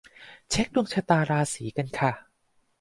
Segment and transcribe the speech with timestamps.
[0.49, 2.11] เช็กดวงชะตาราศีกันค่ะ